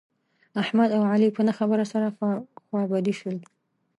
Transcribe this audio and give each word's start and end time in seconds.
احمد 0.61 0.89
او 0.97 1.01
علي 1.11 1.29
په 1.35 1.41
نه 1.47 1.53
خبره 1.59 1.85
سره 1.93 2.07
خوابدي 2.65 3.13
شول. 3.19 3.37